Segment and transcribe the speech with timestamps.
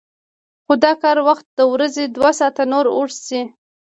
[0.65, 3.41] خو د کار وخت د ورځې دوه ساعته نور اوږد شي